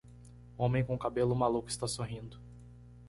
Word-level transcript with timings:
Homem 0.57 0.83
com 0.83 0.97
cabelo 0.97 1.35
maluco 1.35 1.69
está 1.69 1.87
sorrindo. 1.87 2.39